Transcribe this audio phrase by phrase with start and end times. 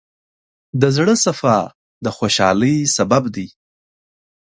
[0.81, 1.57] د زړۀ صفا
[2.03, 3.47] د خوشحالۍ سبب دی.